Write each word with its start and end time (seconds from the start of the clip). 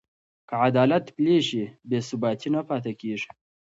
که 0.47 0.55
عدالت 0.67 1.05
پلی 1.15 1.37
شي، 1.47 1.63
بې 1.89 1.99
ثباتي 2.07 2.49
نه 2.55 2.61
پاتې 2.69 2.91
کېږي. 3.01 3.29